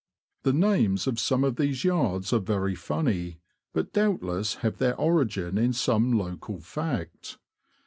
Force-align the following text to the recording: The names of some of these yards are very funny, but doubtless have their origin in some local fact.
The 0.41 0.51
names 0.53 1.05
of 1.05 1.19
some 1.19 1.43
of 1.43 1.57
these 1.57 1.83
yards 1.83 2.33
are 2.33 2.39
very 2.39 2.73
funny, 2.73 3.37
but 3.71 3.93
doubtless 3.93 4.55
have 4.65 4.79
their 4.79 4.95
origin 4.95 5.59
in 5.59 5.73
some 5.73 6.11
local 6.13 6.59
fact. 6.59 7.37